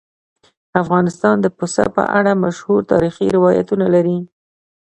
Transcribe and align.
افغانستان 0.81 1.35
د 1.41 1.47
پسه 1.57 1.83
په 1.95 2.03
اړه 2.17 2.31
مشهور 2.45 2.81
تاریخی 2.91 3.27
روایتونه 3.35 3.85
لري. 3.95 4.19